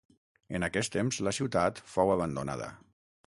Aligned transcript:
En 0.59 0.63
aquest 0.67 0.91
temps 0.95 1.19
la 1.27 1.35
ciutat 1.39 1.83
fou 1.93 2.13
abandonada. 2.15 2.73